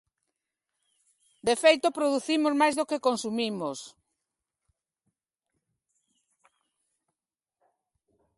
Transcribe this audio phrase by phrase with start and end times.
[1.47, 3.77] De feito, producimos máis do que consumimos.